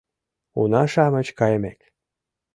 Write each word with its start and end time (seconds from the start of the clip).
Уна-шамыч 0.61 1.27
кайымек 1.37 1.79